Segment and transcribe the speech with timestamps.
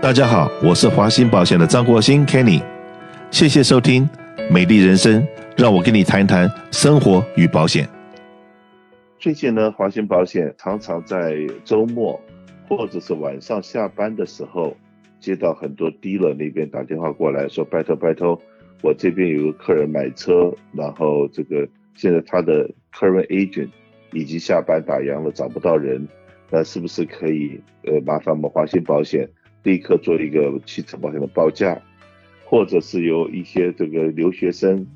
[0.00, 2.62] 大家好，我是华兴保险的张国兴 Kenny，
[3.32, 4.08] 谢谢收听
[4.48, 5.26] 美丽人生，
[5.56, 7.88] 让我跟你谈谈生活与保险。
[9.18, 12.18] 最近呢，华兴保险常常在周末
[12.68, 14.76] 或者是晚上下班的时候，
[15.18, 18.40] 接到很多 dealer 那边打电话过来说，拜托拜托，
[18.82, 23.70] 我这边有个客人买车，然后这个现在他的 current agent
[24.12, 26.06] 已经下班打烊了，找不到人，
[26.50, 29.28] 那是不是可以呃麻烦我们华兴保险？
[29.62, 31.80] 立刻做一个汽车保险的报价，
[32.44, 34.86] 或者是有一些这个留学生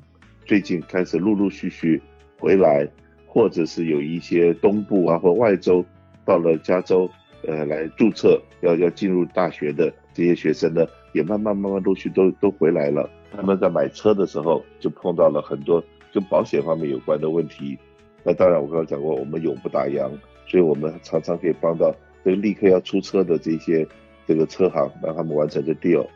[0.45, 2.01] 最近开始陆陆续续
[2.39, 2.87] 回来，
[3.27, 5.85] 或者是有一些东部啊或外州
[6.25, 7.09] 到了加州，
[7.45, 13.09] 呃，来注册要要进入大学的这些学生呢，也慢慢慢慢陆续都都回来了。
[13.35, 17.77] 他们在买车的时候就碰到了很多跟保险方面有关的问题。
[18.23, 20.09] 那当然我刚刚讲过，我们永不打烊，
[20.47, 23.87] 所以我们常常可以帮到这个立刻要出车的这些。
[24.27, 26.07] 这个车行让他们完成这 deal，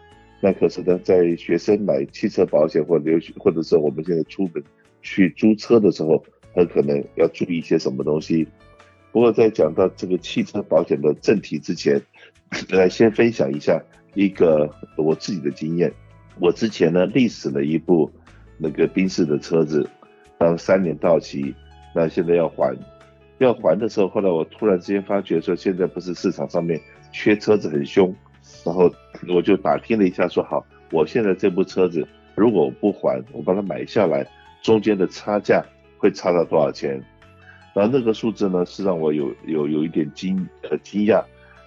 [0.42, 4.64] 那可是呢，在学生买汽车保险或留学，或者是我们现在出门
[5.02, 6.24] 去租车的时候，
[6.54, 8.48] 很可能要注意一些什么东西。
[9.12, 12.02] 不过在讲到这个汽车保险的正题之前，
[12.70, 13.82] 来先分享一下
[14.14, 15.92] 一个我自己的经验。
[16.40, 18.12] 我之前呢历史了一部
[18.58, 19.90] 那个宾士的车子，
[20.38, 21.54] 当三年到期，
[21.96, 22.78] 那现在要还，
[23.40, 26.80] 要还的时候，后来我突然之间发觉说，现在不是市场上面。
[27.18, 28.14] 缺车子很凶，
[28.64, 28.94] 然后
[29.28, 34.24] 我就打听了一下，说好，我现在这部车子如果我不还，我把它买下来，
[34.62, 35.66] 中间的差价
[35.98, 37.04] 会差到多少钱？
[37.74, 41.24] 然后那个数字呢，是让我有有有一点惊呃惊讶，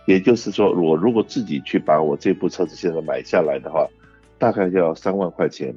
[0.07, 3.89] 也就是说，我如果自己去把我这部车子现在买下来的话，
[4.39, 5.75] 大概就要三万块钱，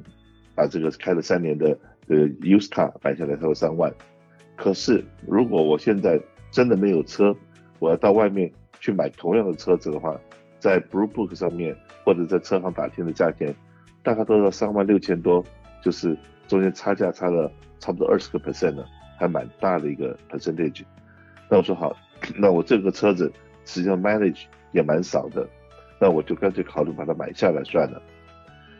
[0.54, 3.92] 把这个开了三年的呃 used car 买下来才有三万。
[4.54, 6.20] 可是如果我现在
[6.52, 7.34] 真的没有车，
[7.80, 8.48] 我要到外面。
[8.84, 10.14] 去买同样的车子的话，
[10.58, 13.54] 在 Blue Book 上面或者在车行打听的价钱，
[14.02, 15.42] 大概都要三万六千多，
[15.82, 16.14] 就是
[16.46, 17.50] 中间差价差了
[17.80, 18.86] 差不多二十个 percent 了，
[19.18, 20.82] 还蛮大的一个 percentage。
[21.48, 21.96] 那我说好，
[22.36, 23.32] 那我这个车子
[23.64, 24.42] 实际上 mileage
[24.72, 25.48] 也蛮少的，
[25.98, 28.02] 那我就干脆考虑把它买下来算了。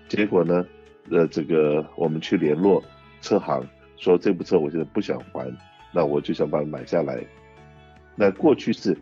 [0.06, 0.66] 结果呢，
[1.10, 2.84] 呃，这个我们去联络
[3.22, 3.66] 车行，
[3.96, 5.50] 说这部车我现在不想还，
[5.94, 7.24] 那我就想把它买下来。
[8.14, 8.94] 那过去是。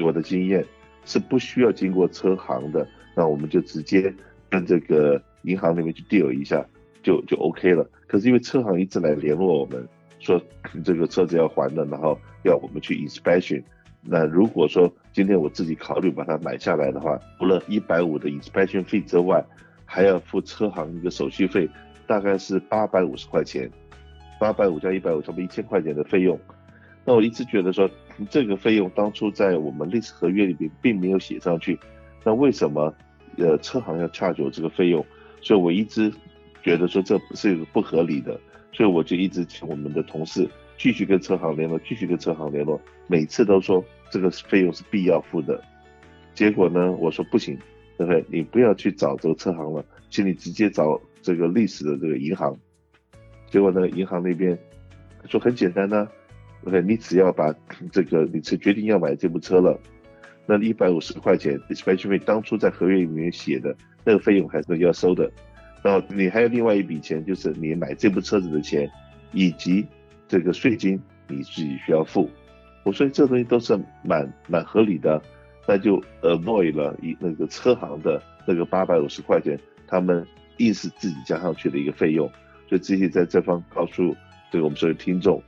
[0.00, 0.64] 我的经验
[1.04, 4.12] 是不需要经过车行的，那我们就直接
[4.48, 6.64] 跟这个银行那边去 deal 一下，
[7.02, 7.88] 就就 OK 了。
[8.06, 9.86] 可是因为车行一直来联络我们，
[10.18, 10.40] 说
[10.84, 13.62] 这个车子要还的，然后要我们去 inspection。
[14.00, 19.44] 那如果说今天我自己考虑把它买下来的话，除了一百五的 inspection 费之外，
[19.86, 21.68] 还要付车行一个手续费，
[22.06, 23.70] 大概是八百五十块钱，
[24.38, 26.38] 八百五加一百五，差不多一千块钱的费用。
[27.04, 27.88] 那我一直觉得说，
[28.30, 31.78] 这个费用当初在我们 lease 合约里边并没有写上去，
[32.24, 32.94] 那为什么
[33.36, 35.04] 呃车行要恰缴这个费用？
[35.42, 36.10] 所以我一直
[36.62, 38.40] 觉得说这不是不合理的，
[38.72, 40.48] 所以我就一直请我们的同事
[40.78, 45.62] 继续跟车行联络，继续跟车行联络，每次都说这个费用是必要付的。
[46.32, 47.58] 结果呢，我说不行，
[47.98, 48.24] 对不对？
[48.28, 52.56] 你不要去找这个车行了，请你直接找这个 lease 的这个银行。
[53.50, 54.58] 结果呢，银行那边
[55.28, 56.08] 说很简单呢、
[56.66, 57.54] OK，你只要把
[57.92, 59.78] 这个，你是决定要买这部车了，
[60.46, 65.30] 那一百五十块钱，Especially 当初在合约里面写的那个费用还是要收的，
[65.82, 68.90] 然后你还有另外一笔钱，就是你买这部车子的钱，
[69.32, 69.86] 以及
[70.26, 70.98] 这个税金
[71.28, 72.30] 你自己需要付。
[72.82, 75.20] 我说这东西都是蛮蛮合理的，
[75.68, 80.26] 那就 avoid 了一那个车行的那个八百五十块钱，他们
[80.56, 82.26] 硬是自己加上去的一个费用。
[82.70, 84.16] 所以这些在这方告诉
[84.50, 85.42] 对我们所有听众。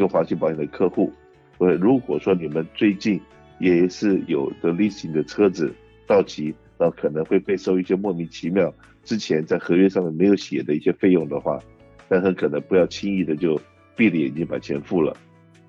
[0.00, 1.12] 跟华兴保险的客户，
[1.58, 3.20] 呃，如果说你们最近
[3.58, 5.70] 也是有的 leasing 的车子
[6.06, 8.72] 到期，那可能会被收一些莫名其妙
[9.04, 11.60] 之前在合约上面没有写的一些费用的话，
[12.08, 13.60] 那很可能不要轻易的就
[13.94, 15.14] 闭着眼睛把钱付了。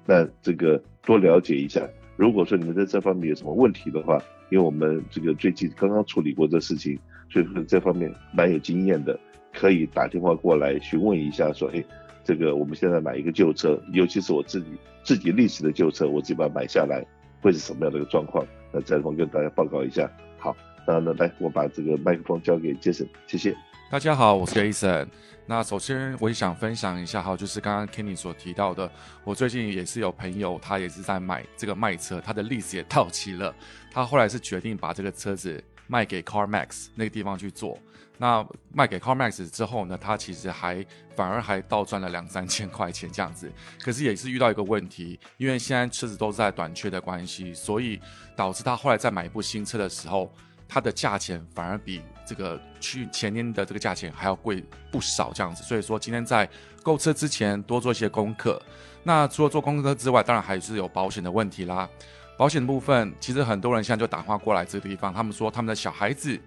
[0.05, 4.17] 那这个多了解一下，如果说你们在这方面有什么问题的话，
[4.49, 6.97] 因为我们这个最近刚刚处理过这事情，
[7.29, 9.19] 所以说这方面蛮有经验的，
[9.51, 11.83] 可以打电话过来询问一下，说，哎。
[12.23, 14.67] 这个我们现在买一个旧车，尤其是我自己
[15.03, 17.05] 自己历史的旧车，我自己把它买下来，
[17.41, 18.45] 会是什么样的一个状况？
[18.71, 20.09] 那再我跟大家报告一下。
[20.37, 20.55] 好，
[20.87, 23.55] 那那，来，我把这个麦克风交给 Jason，谢谢。
[23.89, 25.07] 大家好，我是 Jason。
[25.47, 28.89] 那首先我也想分享一下哈，就是刚刚 Kenny 所提到的，
[29.25, 33.53] 我最近也是有朋友，他也是在买这个卖车，他的历史也到期了，
[33.91, 37.77] 他后来是决定把这个车子卖给 CarMax 那个地方去做。
[38.21, 40.85] 那卖给 CarMax 之后呢，他其实还
[41.15, 43.51] 反而还倒赚了两三千块钱这样子。
[43.81, 47.99] 可是也是遇到一个问题，因为现在车子都在短缺的关系，所以
[48.35, 50.31] 导致他后来再买一部新车的时候，
[50.67, 55.63] 它的价钱反而比这个去前年的这个价钱还要贵不少，这样子。
[55.63, 56.47] 所以说今天在
[56.83, 58.61] 购车之前多做一些功课。
[59.01, 61.89] 那除了做功课之外，当然还是有保险的问题啦。
[62.37, 66.39] 保险的部分，其实很多人现在就打电话过来这个地方，他们说他们的小孩子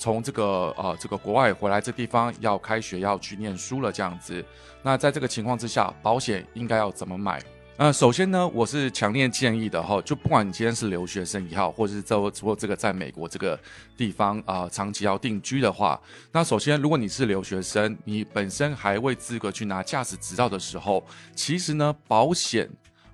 [0.00, 4.42] 从这个呃这个国外回来这地方要开学要去念书了这样子。
[4.82, 7.38] 那在这个情况之下，保险应该要怎么买？
[7.76, 13.58] 呃，首先呢，我是强烈建议的哈，就不管你今天是留学生也好，或者是做做这个在美国这个
[13.94, 16.00] 地方啊、呃、长期要定居的话，
[16.32, 21.04] 那首先如果你是留学生，你本身还未资格去拿驾驶执照的时候，
[21.34, 22.66] 其实呢，保险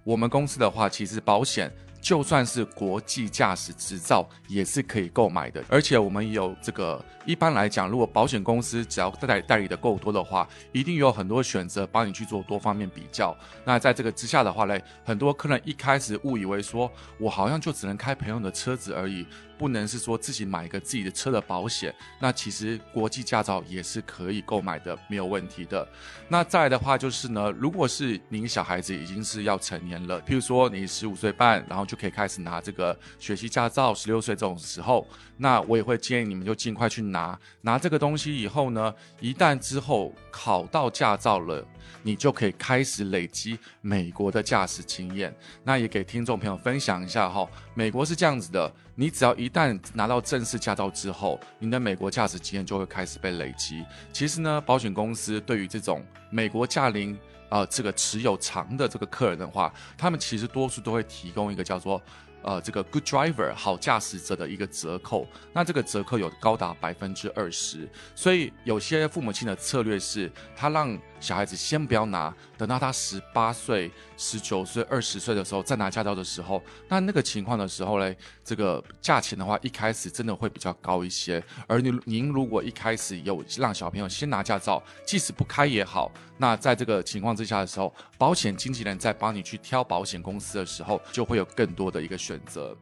[0.05, 1.69] 我们公司的话，其实保险。
[2.07, 7.05] 就算是国际驾驶执照也是可以购买的，而且我们有这个。
[7.25, 13.37] 一般来讲，如果保险公司只要代代理的够多的话，一定有很多选择帮你去做多方面比较。
[13.65, 16.89] 那在这个之下的话呢，很多客人一开始误以为说，
[17.19, 19.27] 我好像就只能开朋友的车子而已，
[19.59, 21.95] 不能是说自己买一个自己的车的保险。
[22.21, 25.87] 那其实国际驾照也是可以购买的，没有问题的。
[26.29, 35.07] 那再的话就是呢，如果是您小孩子已经是要成年了，譬如说你十五岁半，然后就可以开始拿这个学习驾照，十六岁这种时候，
[35.37, 37.39] 那我也会建议你们就尽快去拿。
[37.63, 41.67] 拿这个东西以后呢，一旦之后考到驾照了，
[42.03, 45.35] 你就可以开始累积美国的驾驶经验。
[45.65, 53.85] 那也给听众朋友分享一下哈，美国是这样子的，你只要一旦拿到正式驾照之后，你的美国驾驶经验就会开始被累积。
[54.13, 57.17] 其实呢，保险公司对于这种美国驾龄
[57.49, 62.03] 啊、这个持有长的这个客人的话，他们其实多数都会提供一个叫做。
[62.43, 81.43] 呃，这个 good driver 好驾驶者的一个折扣，那这个折扣有高达百分之二十，所以有些父母亲的策略是，他让小孩子先不要拿，等到他十八岁、十九岁、二十岁的时候再拿驾照的时候，那那个情况的时候嘞，这个价钱的话，一开始真的会比较高一些。
[81.67, 92.77] 而您您如果一开始有让小朋友先拿驾照，即使不开也好，那在这个情况之下的时候，保险经纪人在帮你去挑保险公司的时候，就会有更多的一个选择。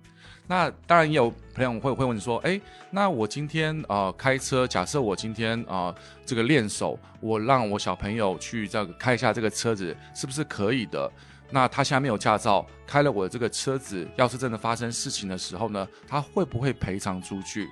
[0.47, 2.61] 那当然也有朋友会会问说，诶，
[2.91, 5.95] 那我今天呃开车，假设我今天啊、呃、
[6.27, 11.11] 这个练手，我让我小朋友去这个开一下这个车子，是不是可以的？
[11.51, 17.69] 那他现在没有驾照，开了我的这个车子，要是真的发生事情的时候呢，他会不会赔偿出去？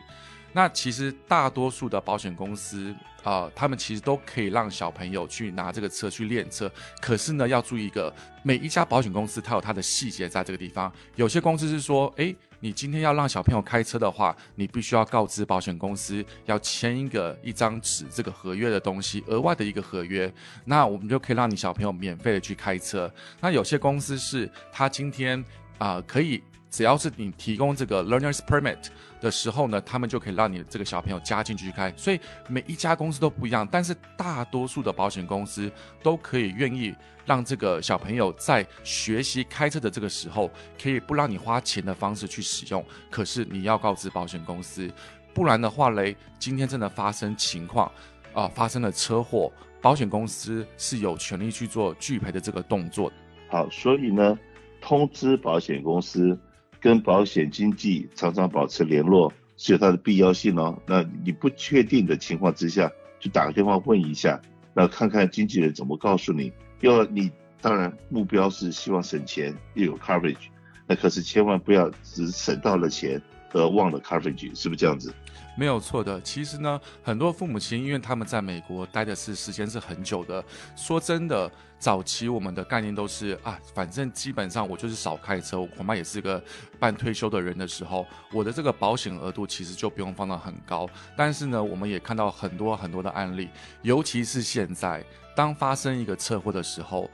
[0.54, 6.70] 那其实大多数的保险公司啊、呃，他们其实都可以让小朋友去拿这个车去练车。
[7.00, 10.92] 可是呢，要注意一个，每一家保险公司它有它的细节在这个地方。
[11.16, 20.32] 有些公司是说，诶，你今天要让小朋友开车的话，你必须要告知保险公司要签一个一张纸这个合约的东西，额外的一个合约，
[20.64, 23.12] 那我们就可以让你小朋友免费的去开车。
[23.40, 25.44] 那有些公司是他今天
[25.78, 26.40] 啊、可以。
[26.72, 28.86] 只要是你提供这个 learner's permit
[29.20, 31.92] 的时候呢，他们就可以让你这个小朋友加进去开。
[31.98, 35.70] 所以每一家公司都不一样，但是大多数的保险公司
[36.02, 36.94] 都可以愿意
[37.26, 40.50] 让这个小朋友在学习开车的这个时候，
[40.82, 42.82] 可以不让你花钱的方式去使用。
[43.10, 44.90] 可是你要告知保险公司，
[45.34, 47.92] 不然的话嘞，今天真的发生情况
[48.32, 49.52] 啊、发生了车祸，
[49.82, 53.12] 保险公司是有权利去做拒赔的这个动作。
[53.50, 54.38] 好，所以呢，
[54.80, 56.40] 通知保险公司。
[56.82, 60.76] 跟保险经纪常常保持联络是有它的必要性哦。
[60.84, 64.42] 那你不确定的情况之下，就打个电话问一下，
[64.74, 66.52] 那看看经纪人怎么告诉你。
[66.80, 70.48] 要你当然目标是希望省钱又有 coverage，
[70.88, 75.12] 那可是千万不要只省到了钱而忘了 coverage，是不是这样子？
[75.56, 76.20] 没有错的。
[76.22, 80.44] 其实呢，很多父母亲因为他们在美国待的是时间是很久的，
[80.76, 81.50] 说真的。
[81.82, 86.40] 早期我们的概念都是啊，反正基本上我就是少开车，我恐怕也是个
[86.78, 90.88] 半退休的人的时候，我的这个保险额度其实就不用放到很高。
[91.16, 93.48] 但是呢，我们也看到很多很多的案例，
[93.82, 95.04] 尤其是现在，
[95.34, 97.10] 当发生一个车祸的时候，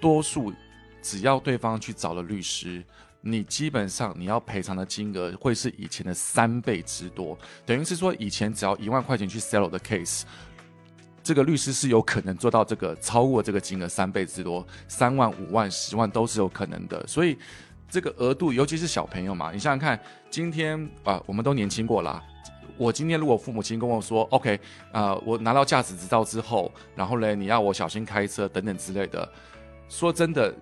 [0.00, 0.50] 多数
[1.02, 2.82] 只要对方去找了律师，
[3.28, 10.22] 你基本上你要赔偿的金额会是以前的三倍之多，等于是说以前只要一万块钱去 settle 的 case。
[11.24, 17.04] 这个律师是有可能做到这个超过这个金额三倍之多，三万、五万、十万都是有可能的。
[17.04, 17.36] 所以
[17.90, 22.22] 这个额度，尤其是小朋友嘛，你想想看，今天啊，我们都年轻过啦。
[22.76, 24.60] 我今天如果父母亲跟我说，OK，
[24.92, 29.28] 啊、我拿到驾驶执照之后，然后呢，你要我小心开车等等之类的。
[29.88, 30.54] 说真的，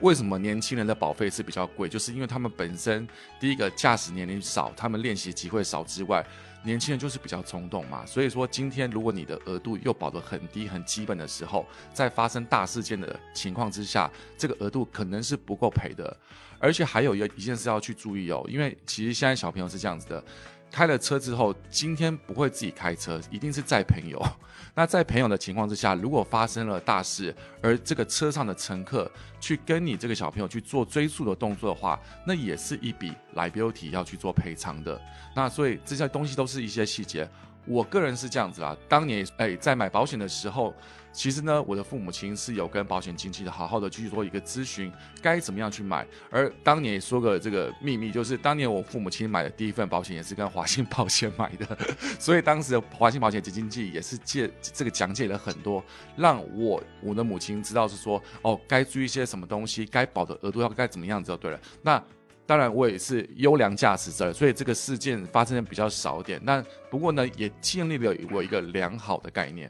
[0.00, 1.88] 为什么年轻人的保费是比较贵？
[1.88, 3.06] 就是因为他们本身
[3.40, 6.24] 第一个驾驶年龄少，他们练习机会少之外。
[6.64, 11.64] 年轻人就是比较冲动嘛，所以说今天如果你的额度又保得很低很基本的时候，
[11.94, 16.14] 在发生大事件的情况之下，这个额度可能是不够赔的。
[16.58, 20.22] 而且还有一一件事要去注意哦，因为其实现在小朋友是这样子的，
[20.70, 24.22] 开了车之后，今天不会自己开车，一定是载朋友。
[24.74, 29.10] 那在朋友的情况之下，如果发生了大事，而这个车上的乘客
[29.40, 35.00] 去跟你这个小朋友去做追诉的动作的话，那也是一笔 liability 要去做赔偿的。
[35.34, 37.28] 那所以这些东西都是一些细节。
[37.64, 40.74] 我个人是这样子啦，当年哎在买保险的时候。
[41.18, 46.06] 其实呢，我的父母亲是有跟保险经纪的好好的去做一个咨询，该怎么样去买。
[46.30, 51.76] 而当年也说个这个秘密，就是当年我父母亲买的第一份保险也是跟华信保险买的，
[52.20, 55.82] 所以当时的华信保险经纪也是借这个讲解了很多，
[56.14, 61.60] 让我我的母亲知道是说哦，该注意一些什么东西，该保的额度要该怎么样子就对了。
[61.82, 62.00] 那
[62.46, 66.40] 当然我也是优良驾驶者，所以这个事件发生的比较少点。
[66.44, 69.68] 那不过呢，也建立了我一个良好的概念。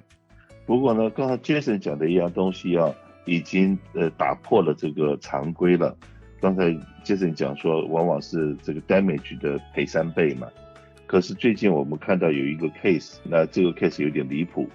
[0.68, 2.94] 不过呢，刚才 Jason 讲的一样东西啊，
[3.24, 5.96] 已经呃打破了这个常规了。
[6.42, 6.64] 刚才
[7.02, 10.46] Jason 讲说，往往是这个 damage 的赔三倍嘛。
[11.06, 14.68] 可是最近我们看到有一个 case，那这个 case 有点离谱。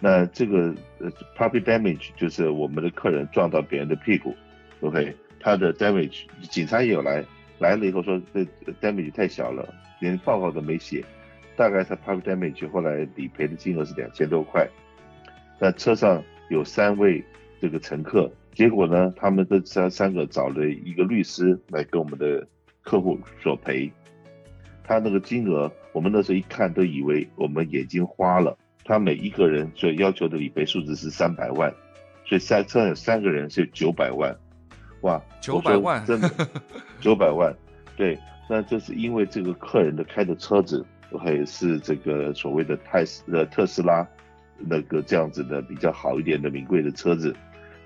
[0.00, 4.34] 那这个呃 property damage 就是我们的客人撞到别人的屁股
[4.82, 7.24] ，OK，他的 damage 警察也有来，
[7.58, 8.46] 来了以后说这
[8.82, 9.66] damage 太小了，
[9.98, 11.02] 连报告都没写，
[11.56, 14.68] 大概他 property damage 后来理赔的金额是两千多块。
[15.58, 17.24] 那车上有三位
[17.60, 22.46] 这个乘客，结果呢，他们这三三个找了一个律师来跟我们的
[22.82, 23.90] 客户索赔。
[24.84, 28.56] 他那个金额，我们那时候一看都以为我们眼睛花了。
[28.84, 31.74] 他每一个人所要求的理赔数字是三百万，
[32.24, 34.36] 所以三车上有三个人是九百万，
[35.00, 36.30] 哇，九百万，真的
[37.00, 37.52] 九百万，
[37.96, 38.16] 对，
[38.48, 40.86] 那这是因为这个客人的开的车子
[41.18, 44.06] 还是这个所谓的泰斯的特斯拉。
[44.58, 47.34] 那个这样子的比较好一点的名贵的车子，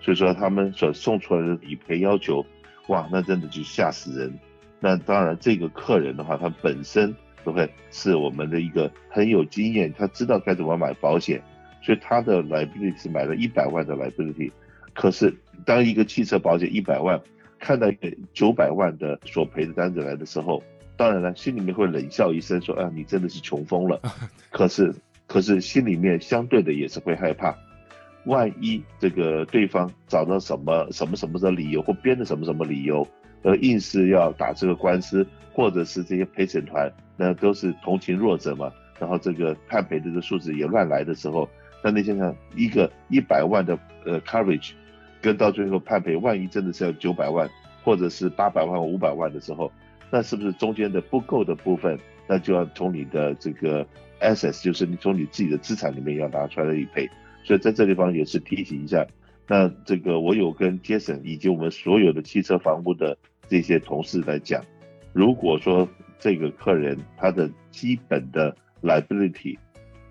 [0.00, 2.44] 所以说他们所送出来的理赔要求，
[2.88, 4.38] 哇，那真的就吓死人。
[4.78, 11.42] 那当然，这个客人的话，他本身都会是我们的一个很有经验，他知道该怎么买保险，
[11.82, 14.50] 所以他的 liability 是买了一百万的 liability。
[14.94, 15.34] 可是
[15.66, 17.20] 当一个汽车保险一百万
[17.58, 17.88] 看到
[18.32, 20.62] 九百万的索赔的单子来的时候，
[20.96, 24.00] 当然了，心里面会冷笑一声说啊，你真的是穷疯了。
[24.50, 24.94] 可是。
[25.30, 27.56] 可是心里面相对的也是会害怕，
[28.24, 33.06] 万一这个对方找到什么什么什么的理由，或编的什么什么理由，
[33.44, 41.48] 而硬是要打这个官司，或者是这些陪审团那都是同情弱者嘛，然后这个判赔的这个数字也乱来的时候，
[41.84, 44.72] 那你想想一个一百万的呃 coverage，
[45.22, 47.48] 跟到最后判赔，万一真的是要九百万，
[47.84, 49.70] 或者是八百万五百万的时候，
[50.10, 51.96] 那是不是中间的不够的部分，
[52.26, 53.86] 那就要从你的这个。
[54.20, 57.08] Assets 就是你从你自己的资产里面要拿出来的理赔，
[57.42, 59.06] 所以在这地方也是提醒一下。
[59.46, 63.16] 那这个我有跟 Jason 以及我们所有的汽车房屋的
[63.48, 64.64] 这些同事来讲，
[65.12, 69.58] 如果说这个客人他的基本的 liability，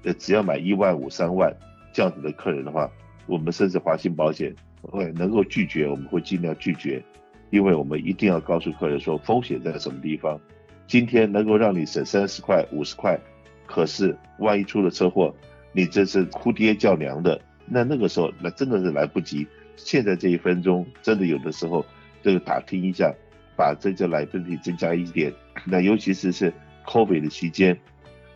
[0.03, 1.55] 呃，只要买一万五三万
[1.93, 2.91] 这样子的客人的话，
[3.27, 7.01] 我们甚至华信保险会能够拒绝，我们会尽量拒绝，
[7.51, 10.37] 因为我们一定要告诉客人说风险在什么地方，
[10.87, 13.19] 今天能够让你省三十块五十块。
[13.71, 15.31] 可是，万一出了车祸，
[15.71, 19.45] 你这是哭爹叫娘的，那那个时候那真的是来不及。
[19.75, 21.85] 现在这一分钟，真的有的时候，
[22.23, 23.13] 这个打听一下，
[23.55, 25.31] 把这个 liability 增加一点。
[25.65, 26.51] 那尤其是是
[26.87, 27.79] COVID 的期间，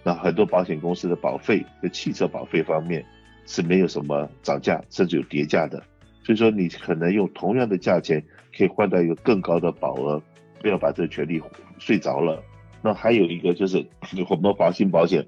[0.03, 3.03] 那很多保险公司的保费，在汽车保费方面
[3.47, 5.81] 是没有什么涨价，甚至有跌价的。
[6.23, 8.23] 所以说，你可能用同样的价钱，
[8.55, 10.21] 可以换到一个更高的保额，
[10.61, 11.41] 不要把这个权利
[11.79, 12.39] 睡着了。
[12.83, 13.85] 那还有一个就是，
[14.29, 15.25] 我们华信保险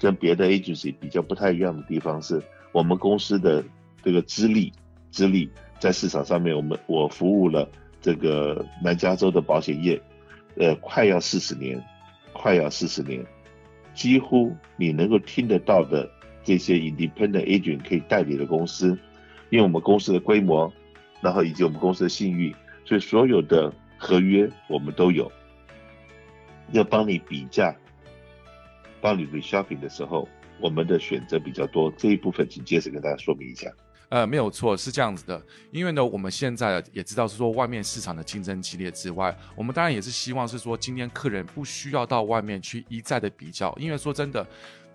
[0.00, 3.64] 跟别的 agency 比较不太一样的地方是，我们公司的
[4.02, 4.72] 这个资历，
[5.12, 7.68] 资历在市场上面，我们我服务了
[8.00, 10.00] 这个南加州的保险业，
[10.56, 11.80] 呃，快要四十年，
[12.32, 13.24] 快要四十年，
[13.94, 16.10] 几乎你能够听得到的
[16.42, 18.98] 这些 independent agent 可以代理的公司，
[19.50, 20.72] 因为我们公司的规模，
[21.20, 22.52] 然后以及我们公司的信誉，
[22.84, 25.30] 所以所有的合约我们都有。
[26.72, 27.74] 要帮你比价，
[29.00, 30.28] 帮你 reshopping 的时候，
[30.60, 31.90] 我们的选择比较多。
[31.96, 33.70] 这一部分，请接着跟大家说明一下。
[34.10, 35.42] 呃，没有错，是这样子的。
[35.70, 43.74] 因为呢，我们现在也知道是说，外面市场的竞争激烈之外，我们当然也是希望是说，今天客人不需要到外面去一再的比较。
[43.78, 44.46] 因为说真的。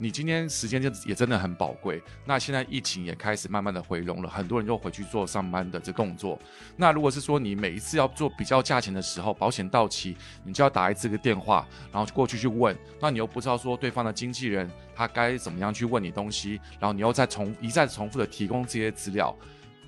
[0.03, 2.03] 你今天时间就也真的很宝贵。
[2.25, 6.38] 那现在疫情也开始慢慢的回笼了，很多人又回去做上班的这动作。
[6.75, 19.33] 那如果是说你每一次要做比较价钱的时候，保险到期，你就要打一次个电话，然后过去去问，那你又不知道说对方的经纪人他该怎么样去问你东西，然后你又再重一再重复的提供这些资料。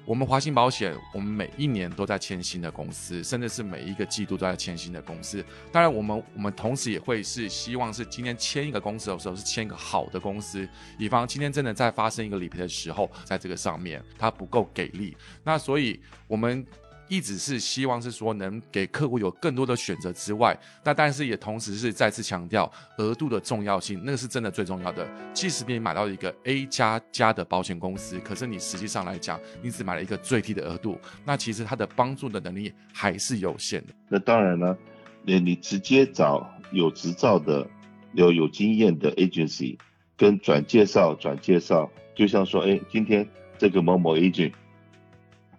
[0.05, 5.43] 我们华兴保险，我们每一年都在签新的公司，甚至是每一个季度都在签新的公司。
[5.71, 10.67] 当然，我们我们同时也会是希望是今天签一个公司的时候是签一个好的公司，
[10.99, 15.17] 以防今天真的在发生一个理赔的时候，在这个上面它不够给力。
[15.43, 16.65] 那所以我们。
[17.07, 25.07] 一直是希望是说能给客户有更多的选择之外，那但是也同时是再次强调额度的重要性，那个是真的最重要的。
[25.33, 33.93] 即使你买到一个 A 加加的保险公司，可是你实际上来讲，你只买了一个最低的额度，那其实它的帮助的能力还是有限的。
[34.09, 34.75] 那当然了，
[35.23, 37.67] 你你直接找有执照的、
[38.13, 39.77] 有有经验的 agency，
[40.17, 44.53] 跟转介绍转介绍，就像说，哎，今天这个某某 agent，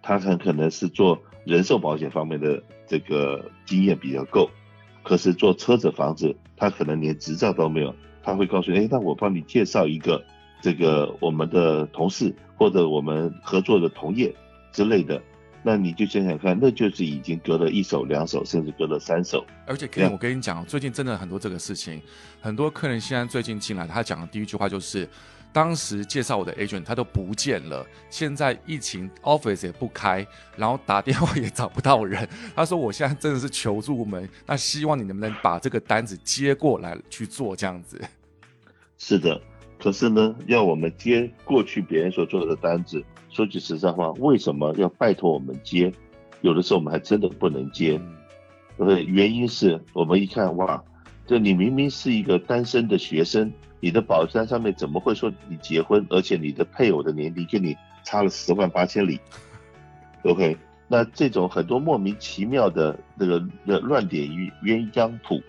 [0.01, 1.23] 他很可能是做。
[1.47, 4.49] 人寿保险方面的这个经验比较够，
[5.01, 7.95] 可是做车子、房子，他可能连执照都没有。
[8.21, 10.21] 他会告诉你，哎，那我帮你介绍一个
[10.61, 14.35] 这个我们的同事或者我们合作的同业
[14.73, 15.21] 之类的。
[15.63, 19.45] 那你就想想看，那就是已经隔了一手、两手，甚至隔了三手。
[19.65, 22.01] 而且，可以，我跟你讲，最近真的很多这个事情，
[22.41, 25.07] 很多客人现在最近进来，他讲的第一句话就是。
[25.51, 30.25] 当时介绍我的 agent 他都不见了，现在疫情 office 也不开，
[30.55, 32.27] 然后打电话也找不到人。
[32.55, 37.99] 他说我现在真的是求助无门，那希望你能不能把这个单子接过来去做这样子？
[38.99, 39.41] 是的，
[39.79, 45.91] 可是呢，要我们接过去别人所做的单子，说句实在话，为什么要拜托我们接？
[46.41, 47.99] 有的时候我们还真的不能接，
[48.77, 50.83] 呃，原因是我们一看哇，
[51.27, 53.53] 就你明明是一个单身的学生。
[53.79, 59.19] 你的保单上面怎么会说你结婚，而且你的配偶的年龄跟你差了十万八千里
[60.23, 60.57] ？OK，
[60.87, 64.27] 那这种很多莫名其妙的那个的乱点
[64.63, 65.39] 鸳鸯谱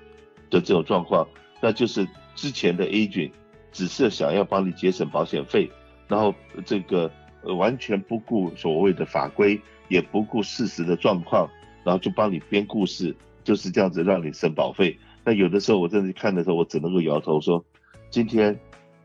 [0.50, 1.26] 的这种状况，
[1.62, 3.30] 那就是之前的 agent
[3.72, 5.70] 只是想要帮你节省保险费，
[6.06, 6.34] 然后
[6.66, 7.10] 这个
[7.56, 9.58] 完全不顾所谓的法规，
[9.88, 11.48] 也不顾事实的状况，
[11.82, 14.98] 然后就帮你编故事，就是这样子让你省保费。
[15.28, 17.62] 那有的时候我真的看的时候，我只能够摇头说。
[18.08, 18.58] 今天，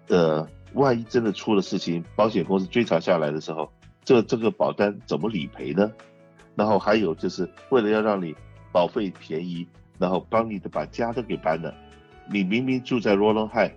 [0.08, 3.70] 呃，万一真的出了事情，保险公司追查下来的时候，
[4.05, 5.92] 这这个保单怎么理赔呢？
[6.55, 8.33] 然后还有就是为了要让你
[8.72, 9.68] 保费便宜，
[10.00, 11.75] 然后帮你的把家都给搬了。
[12.31, 13.70] 你明明住在罗伦汉，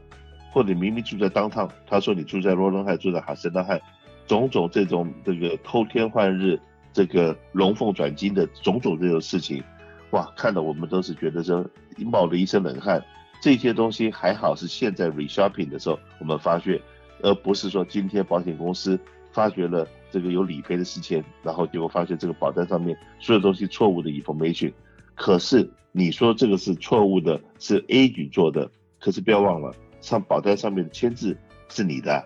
[0.52, 3.80] 或者明明住在当趟他说你住在罗伦汉，住在哈森德汉，
[4.28, 6.60] 种种这种这个偷天换日，
[6.92, 9.64] 这个龙凤转金的种种这种事情，
[10.10, 11.64] 哇，看得我们都是觉得说
[11.98, 13.02] 冒了一身冷汗。
[13.40, 16.80] 这些东西还好是现在 reshopping 的时候我们发觉，
[17.22, 18.98] 而不是说今天保险公司
[19.30, 24.72] 发觉了这个有理赔的事情，然后结果发现这个保单上面所有东西错误的 information。
[25.14, 31.36] 可是你说这个是错误的，是 age 做的，可是不要忘了，上保单上面的签字
[31.68, 32.24] 是你的，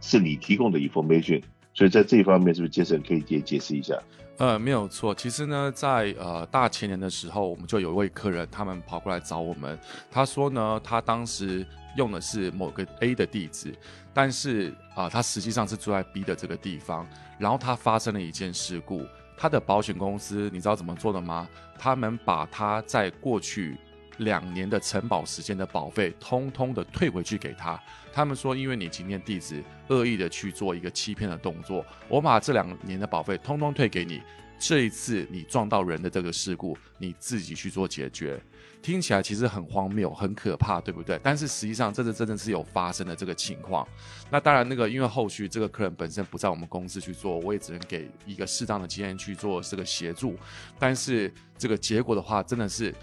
[0.00, 1.42] 是你提供的 information。
[1.74, 3.98] 所以在这一方面，是不是杰森可以解解释一下？
[4.42, 5.14] 呃，没有错。
[5.14, 9.78] 其实呢，在呃大前年的时候，我们就有一位客人，他们跑过来找我们。
[10.10, 11.64] 他说呢，他当时
[11.96, 13.72] 用的是某个 A 的地址，
[14.12, 17.06] 但是啊、他实际上是住在 B 的这个地方。
[17.38, 21.48] 然后他发生了一件事故，他的保险公司，你知道怎么做的吗？
[21.78, 23.78] 他们把他在过去
[24.18, 27.80] 两年的承保时间的保费，通通的退回去给他。
[28.12, 34.22] 他们说，因为你今天地址恶意的去做一个欺骗的动作，我把这两年的保费通通退给你。
[34.58, 38.40] 这一次你撞到人的这个事故，你自己去做解决。
[38.80, 41.18] 听起来其实很荒谬、很可怕，对不对？
[41.20, 43.86] 但是实际上，这是真的是有发生的这个情况。
[44.30, 50.36] 那当然，那个因为后续这个客人本身不在我们公司去做，我也只能给一个适当的经验去做这个协助。
[50.78, 52.94] 但是这个结果的话，真的是。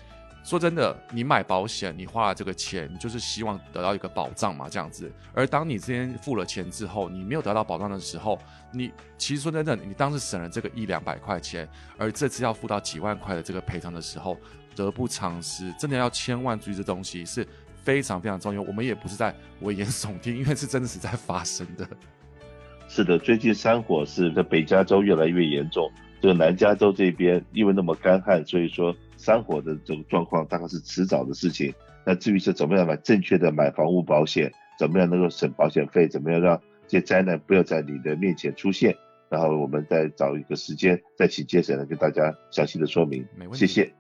[0.43, 5.11] 说真的，你买保险，你花了这个钱，就是希望得到一个保障嘛，这样子。
[5.33, 8.39] 而当你之前付了钱之后，你没有得到保障的时候，
[8.71, 14.37] 你其实说真的，你当时省了这个一两百块钱，而这次要付到几万块的这个赔偿的时候，
[14.75, 15.71] 得不偿失。
[15.77, 17.45] 真的要千万注意，这东西是
[17.83, 18.61] 非常非常重要。
[18.61, 21.87] 我们也不是在危言耸听，因为是真的是在发生的。
[22.87, 25.91] 是的，最近山火是在北加州越来越严重。
[26.21, 31.73] 这个南加州这边因为那么干旱，所以说山火的这种状况大概是迟早的事情。
[32.05, 38.95] 那至于是怎么样来正确的买房屋保险，怎么样能够省保险费，怎么样让这些灾难不要在你的面前出现，
[39.29, 43.27] 然后我们再找一个时间再请杰森来跟大家详细的说明。
[43.35, 43.59] 没问题。
[43.59, 43.98] 谢谢。